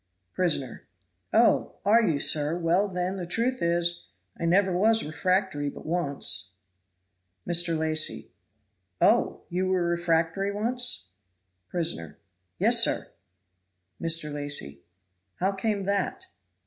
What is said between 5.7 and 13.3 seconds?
once." Mr. Lacy. "Oh! you were refractory once?" Prisoner. "Yes, sir!"